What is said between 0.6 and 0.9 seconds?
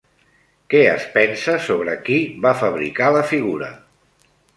Què